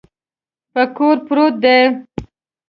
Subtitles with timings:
[0.73, 1.79] په کور پروت دی.